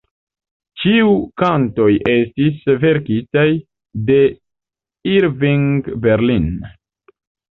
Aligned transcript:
Ĉiu 0.83 1.09
kantoj 1.41 1.89
estis 2.13 2.63
verkitaj 2.85 3.45
de 4.09 4.17
Irving 5.13 5.69
Berlin. 6.07 6.49